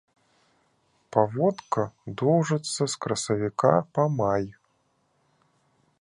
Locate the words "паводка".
1.15-1.83